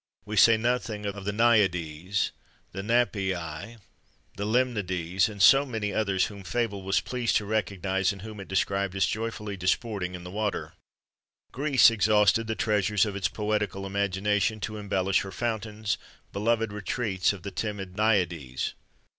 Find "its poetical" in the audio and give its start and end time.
13.15-13.85